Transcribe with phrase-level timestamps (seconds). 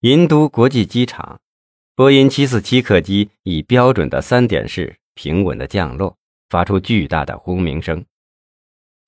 [0.00, 1.40] 银都国际机场，
[1.94, 6.16] 波音747客机以标准的三点式平稳的降落，
[6.48, 8.02] 发出巨大的轰鸣声。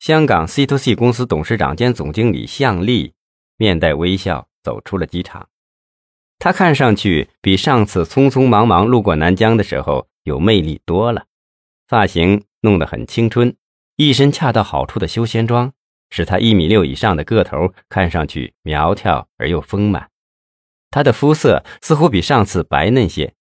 [0.00, 3.14] 香港 C to C 公司董事长兼总经理向丽
[3.56, 5.48] 面带微笑走出了机场。
[6.38, 11.24] 他看上去比上次匆匆忙忙路过南疆的时候有魅力多了，
[11.88, 13.56] 发型弄得很青春，
[13.96, 15.72] 一身恰到好处的休闲装，
[16.10, 20.10] 使他一米六以上的个头看上去苗条而又丰满。
[20.92, 23.32] 他的肤色似乎比上次白嫩些，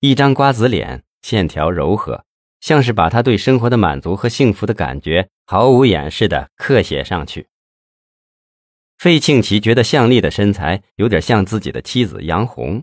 [0.00, 2.24] 一张瓜子脸，线条柔和，
[2.60, 7.46] 像是把他对生活的满足和幸福的感觉毫无掩饰地刻写上去。
[8.98, 12.82] 费庆奇觉得向丽的身材有点像自己的妻子杨红，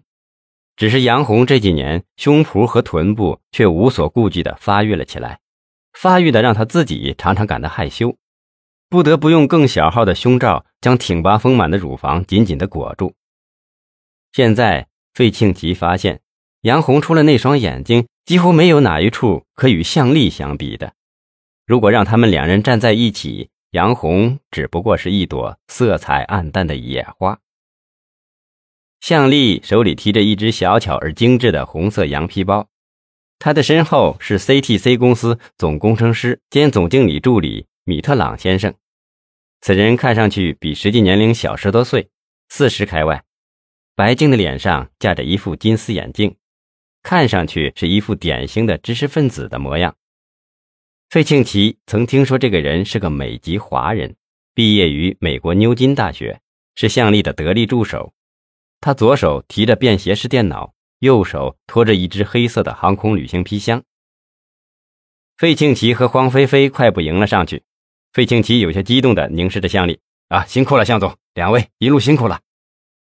[0.78, 5.40] 只是杨红这几年胸脯和臀部却无所顾忌地发育了起来，
[5.92, 8.16] 发育的让他自己常常感到害羞，
[8.90, 13.14] 不得不用更小号的胸罩将挺拔丰满的乳房紧紧地裹住。
[14.34, 16.20] 现在费庆奇发现，
[16.62, 20.96] 杨红除了那双眼睛，几乎没有哪一处可与向丽相比的。
[21.68, 27.40] 如果让他们两人站在一起，杨红只不过是一朵色彩暗淡的野花。
[29.02, 32.68] 向丽手里提着一只小巧而精致的红色羊皮包，
[33.38, 38.74] 他的身后是 CTC 公司总工程师兼总经理助理米特朗先生。
[39.62, 42.10] 此人看上去比实际年龄小十多岁，
[42.50, 43.24] 四十开外，
[43.96, 46.36] 白净的脸上架着一副金丝眼镜，
[47.04, 49.96] 看上去是一副典型的知识分子的模样。
[51.10, 54.16] 费庆奇曾听说这个人是个美籍华人，
[54.56, 56.42] 毕业于美国牛津大学，
[56.74, 58.14] 是向丽的得力助手。
[58.82, 63.84] 他左手提着便携式电脑，右手拖着一只黑色的航空旅行皮箱。
[65.38, 67.62] 费庆奇和黄菲菲快步迎了上去。
[68.12, 72.42] 费庆奇有些激动地凝视着向丽：“啊，辛苦了，向总，两位一路辛苦了。”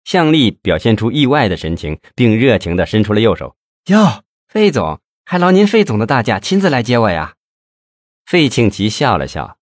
[0.03, 3.55] 向丽表现出意外的神情，并热情地伸出了右手
[3.87, 7.35] ：“哟，费总，还劳您费总的大驾亲自来接我呀。”
[8.25, 9.57] 费庆奇笑了笑，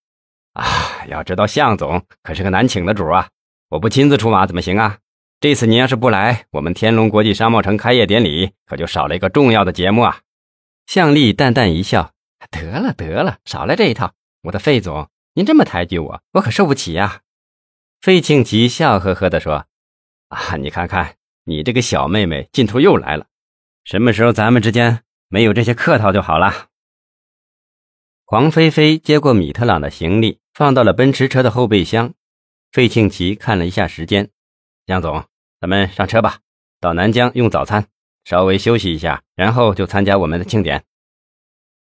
[0.52, 3.28] 啊，要知道向总可是个难请的主啊，
[3.70, 4.98] 我不亲自出马怎么行啊？
[5.40, 10.20] 这次您要是不来，我们天龙国际商贸城开业典礼可就少了一个重要的节目啊。
[10.86, 12.12] 向丽淡淡一笑，
[12.50, 14.14] 得了得了，少来这一套。
[14.42, 17.20] 我的费总，您这么抬举我，我可受不起呀。
[18.00, 19.66] 费庆奇笑呵呵地说
[20.28, 23.26] ：“啊，你看看你这个小妹妹，劲头又来了。
[23.84, 26.68] 什么时候咱们之间没有这些客套就好了。”
[28.24, 32.12] 黄菲菲接过米特朗的行李，放到了奔驰车的后备箱。
[32.70, 34.28] 费庆奇看了一下时间，
[34.84, 35.24] 杨总，
[35.58, 36.40] 咱们上车吧，
[36.78, 37.86] 到南疆用早餐，
[38.24, 40.84] 稍微休息一下，然后就参加我们的庆典。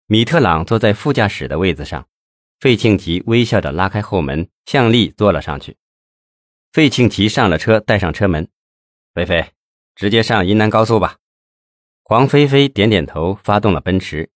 [0.06, 2.06] 米特朗坐在副驾驶的位子上，
[2.60, 5.76] 费庆奇微笑着拉开后门，向丽坐了上去。
[6.72, 8.48] 费庆奇上了车，带上车门，
[9.12, 9.52] 菲菲，
[9.96, 11.16] 直接上云南高速吧。
[12.04, 14.30] 黄菲菲点点头，发动了奔驰。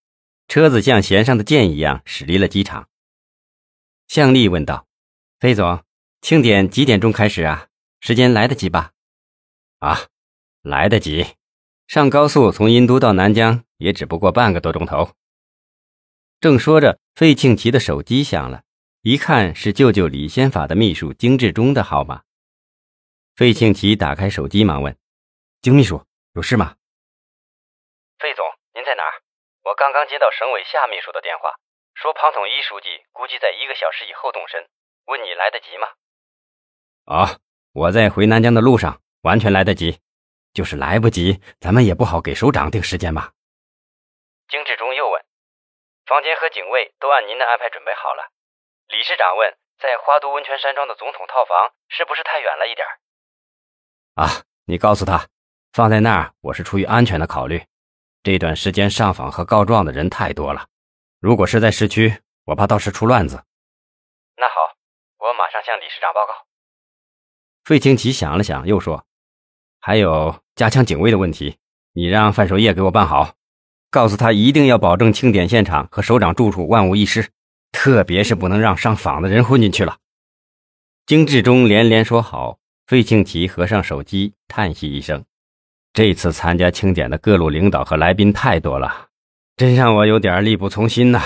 [0.49, 2.89] 车子像弦上的箭一样驶离了机场。
[4.09, 4.87] 向丽问道
[5.39, 5.85] ：“费总，
[6.21, 7.69] 庆典几点钟开始啊？
[8.01, 8.93] 时间来得及吧
[9.79, 10.09] ？”“啊，
[10.63, 11.25] 来得及。
[11.87, 15.13] 上高速从殷都到南疆也只不过半个多钟头。”
[16.41, 18.65] 正说着，费庆奇的手机响了，
[19.07, 22.23] 一看是舅舅李先法的秘书金志忠的号码。
[23.37, 24.97] 费庆奇打开手机，忙问
[25.61, 26.77] ：“金秘书，有事吗？”
[28.19, 29.21] 费总，您在哪儿
[29.65, 31.53] 我刚刚接到省委夏秘书的电话，
[31.93, 34.67] 说庞统一书记估计在一个小时以后动身，
[35.05, 35.87] 问你来得及吗？
[37.05, 37.37] 啊，
[37.75, 40.01] 我在回南疆的路上，完全来得及。
[40.55, 43.35] 就是来不及，咱们也不好给首长定时间吧。
[44.49, 45.23] 金志忠又问：
[46.07, 48.33] 房间和警卫都按您的安排准备好了。
[48.89, 52.87] 理事长问：在花都温泉山庄的总统套房是不是太远了一点？
[54.15, 55.29] 啊，你告诉他，
[55.73, 57.65] 放在那儿，我是出于安全的考虑。
[58.23, 60.69] 这段时间上访和告状的人太多了，
[61.21, 63.45] 如果是在市区，我怕到时出乱子。
[64.37, 64.77] 那好，
[65.19, 66.47] 我马上向理事长报告。
[67.65, 69.07] 费清奇想了想，又说
[69.81, 71.59] ：“还有加强警卫的问题，
[71.95, 73.35] 你让范守业给我办好，
[73.91, 77.31] 告诉他一定要保证庆典现场和首长住处万无一失，
[77.85, 79.99] 特别是不能让上访的人混进去了。”
[81.05, 82.59] 金志忠连连说好。
[82.87, 85.25] 费庆奇合上手机，叹息一声。
[85.95, 89.09] 这次参加庆典的各路领导和来宾太多了，
[89.57, 91.23] 真让我有点力不从心呐。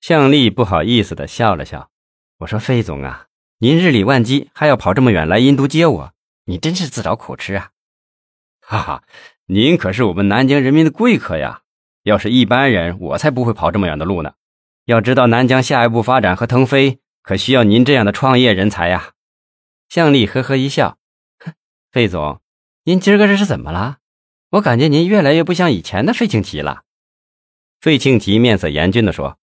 [0.00, 1.90] 向丽不好意思的笑了笑，
[2.38, 3.26] 我说：“费总啊，
[3.58, 6.12] 您日理万机，还要跑这么远来印度接我，
[6.46, 7.70] 你真是自找苦吃啊！”
[8.62, 9.04] 哈哈，
[9.46, 11.62] 您可是我们南京人民的贵客呀，
[12.02, 14.34] 要是一般人，我才不会跑这么远的路呢。
[14.84, 19.12] 要知道南疆下一步发展和腾飞，可需要您这样的创业人才呀。
[19.88, 20.98] 向丽呵呵一笑，
[21.38, 21.52] 哼，
[21.90, 22.40] 费总。
[22.84, 23.98] 您今儿个这是怎么了？
[24.50, 26.82] 我感觉您越来越不像以前的费庆奇了。
[27.80, 29.38] 费庆奇面色严峻地说：“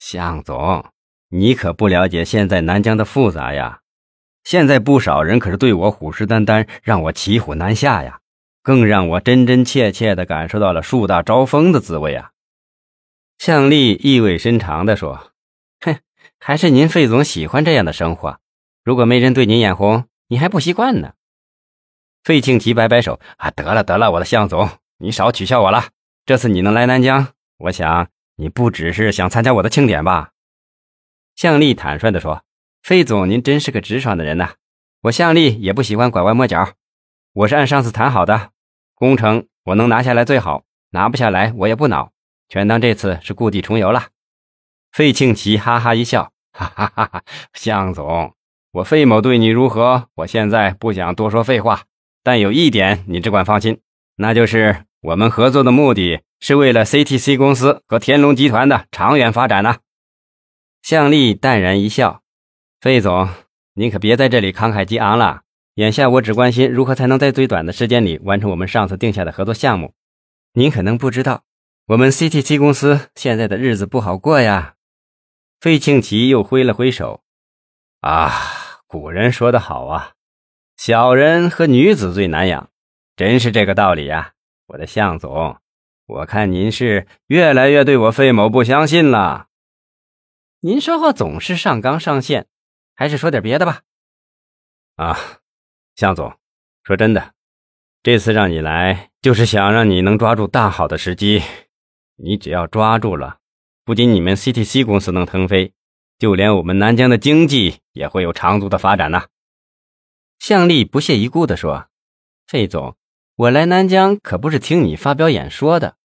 [0.00, 0.84] 向总，
[1.28, 3.80] 你可不了解现在南疆的复杂呀。
[4.42, 8.18] 现在不少人可是对我虎视眈眈，让我骑虎难下呀。
[8.62, 12.30] 更让我真真切切地感受到了树大招风的滋味啊。”
[13.44, 15.32] 向丽意味深长地说
[15.84, 15.98] ：“哼，
[16.38, 18.38] 还是您费总喜欢这样的生活。
[18.84, 21.14] 如果没人对您眼红，你还不习惯呢。”
[22.22, 24.68] 费庆奇摆摆手：“啊，得了得了，我的向总，
[24.98, 25.88] 你少取笑我了。
[26.24, 28.06] 这次你能来南疆，我想
[28.36, 30.30] 你不只是想参加我的庆典吧？”
[31.34, 32.44] 向丽坦率地说
[32.80, 34.54] ：“费总，您真是个直爽的人呐。
[35.00, 36.74] 我向丽也不喜欢拐弯抹角，
[37.32, 38.52] 我是按上次谈好的，
[38.94, 42.11] 工程我能拿下来最好，拿不下来我也不恼，
[42.52, 44.08] 全当这次是故地重游了。”
[44.92, 47.22] 费庆奇哈哈一笑：“哈哈哈哈，
[47.54, 48.34] 向总，
[48.72, 50.08] 我费某对你如何？
[50.16, 51.84] 我现在不想多说废话。”
[52.22, 53.80] 但有一点，你只管放心，
[54.16, 59.78] 那就是我们合作的目的是为了 CTC 公司和天龙集团的长远发展呢。
[60.82, 62.20] 向丽淡然一笑
[62.82, 63.30] ：“费总，
[63.72, 65.40] 您可别在这里慷慨激昂了。
[65.76, 69.94] 眼下我只关心如何才能在最短的时间里完成我们上次定下的合作项目。
[70.52, 71.44] 您可能不知道，
[71.86, 74.76] 我们 CTC 公司现在的日子不好过呀。”
[75.60, 77.22] 费庆奇又挥了挥手
[78.00, 78.32] ：“啊，
[78.86, 80.14] 古人说得好啊。”
[80.76, 82.70] 小人和女子最难养，
[83.14, 84.32] 真是这个道理呀，
[84.66, 85.58] 我的向总，
[86.06, 89.46] 我看您是越来越对我费某不相信了。
[90.60, 92.48] 您说话总是上纲上线，
[92.96, 93.82] 还是说点别的吧？
[94.96, 95.16] 啊，
[95.94, 96.36] 向总，
[96.82, 97.34] 说真的，
[98.02, 101.42] 这次让你来，就是想让你能抓住大好的时机。
[102.16, 103.38] 你只要抓住了，
[103.84, 105.72] 不仅你们 CTC 公司能腾飞，
[106.18, 109.24] 就连我们南疆的经济也会有长足的发展呢。
[110.38, 111.88] 向丽不屑一顾地说
[112.46, 112.96] ：“费总，
[113.36, 115.96] 我来南疆可不是听你发表演说的。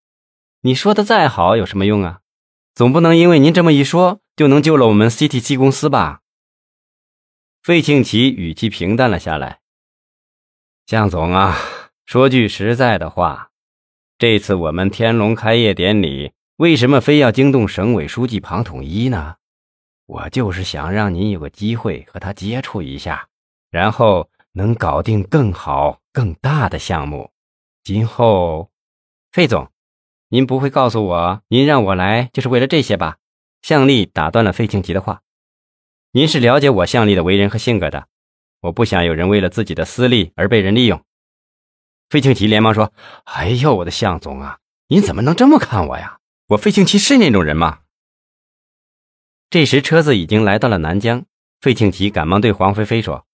[0.62, 2.20] 你说的再好有什么用啊？
[2.74, 6.20] 总不能因为您这么一说，就能救了我们 CTC 公司吧？”
[7.62, 9.60] 费庆奇语气平淡了下来
[10.86, 11.56] ：“向总啊，
[12.06, 13.50] 说句实在的话，
[14.18, 19.36] 这次我们天龙开业典礼为什么非要惊动省委书记庞统一呢？
[20.06, 23.28] 我就是想让您有个机会和他接触一下。”
[23.70, 27.30] 然后能搞定更好、更大的项目。
[27.84, 28.70] 今后，
[29.30, 29.70] 费总，
[30.30, 33.18] 您不会告诉我，您让我来就是为了这些吧？
[33.62, 35.22] 向丽打断了费庆吉的话。
[36.10, 38.08] 您是了解我向丽的为人和性格的，
[38.62, 41.00] 我不想有人为了自己的私利而被人利用。
[42.08, 42.92] 费庆奇连忙说
[43.24, 44.58] ：“哎呦，我的向总啊，
[44.88, 46.18] 您怎么能这么看我呀？
[46.48, 47.80] 我费庆奇是那种人吗？”
[49.50, 51.24] 这时车子已经来到了南疆，
[51.60, 53.26] 费庆奇赶忙对黄菲菲说。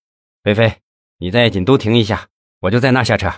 [0.43, 0.81] 菲菲，
[1.19, 2.29] 你在锦都停一下，
[2.61, 3.32] 我就在那下车。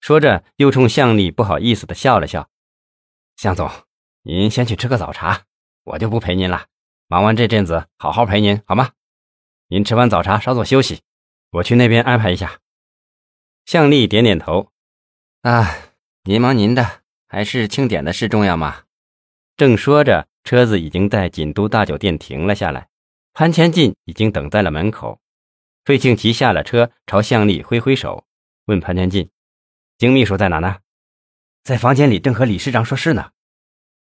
[0.00, 2.48] 说着，又冲向丽不好意思的笑了笑。
[3.36, 3.70] 向总，
[4.22, 5.42] 您先去吃个早茶，
[5.84, 6.66] 我就不陪您了。
[7.08, 8.90] 忙完这阵子，好好陪您好吗？
[9.68, 11.00] 您吃完早茶稍作休息，
[11.50, 12.60] 我去那边安排一下。
[13.68, 14.72] 向丽点点头。
[15.42, 15.68] 啊，
[16.22, 18.84] 您忙您的，还是庆典的事重要吗？
[19.58, 22.88] 正说着，车子已经在锦都大酒店停了下来，
[23.34, 25.20] 潘前进已经等在了门口。
[25.84, 28.24] 费庆奇下了车，朝向丽挥挥手，
[28.64, 29.28] 问潘千进
[29.98, 30.78] ：“金秘书在哪呢？”
[31.62, 33.32] 在房间里，正和李市长说事呢。